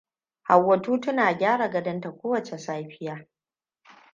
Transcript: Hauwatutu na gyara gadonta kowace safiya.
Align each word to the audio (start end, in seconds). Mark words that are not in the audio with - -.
Hauwatutu 0.41 1.11
na 1.11 1.25
gyara 1.39 1.67
gadonta 1.73 2.09
kowace 2.19 2.55
safiya. 2.65 3.15